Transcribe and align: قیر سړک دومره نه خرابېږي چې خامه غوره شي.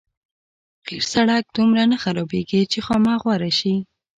قیر 0.87 1.03
سړک 1.13 1.43
دومره 1.57 1.83
نه 1.91 1.97
خرابېږي 2.03 2.61
چې 2.71 2.79
خامه 2.85 3.13
غوره 3.21 3.51
شي. 3.59 3.75